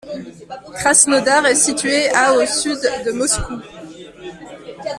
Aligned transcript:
Krasnodar 0.73 1.45
est 1.45 1.53
située 1.53 2.09
à 2.09 2.33
au 2.33 2.43
sud 2.47 2.79
de 3.05 3.11
Moscou. 3.11 3.59